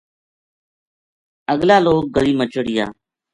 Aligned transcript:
اگلا 1.51 1.77
لوک 1.85 2.03
گلی 2.15 2.33
ما 2.37 2.45
چڑھیا 2.53 2.85